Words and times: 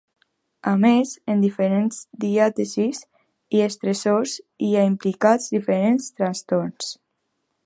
A 0.69 0.71
més, 0.83 1.11
en 1.33 1.43
diferents 1.43 1.99
diàtesis 2.25 3.03
i 3.59 3.63
estressors 3.69 4.35
hi 4.69 4.73
ha 4.81 4.89
implicats 4.95 5.55
diferents 5.57 6.13
trastorns. 6.21 6.95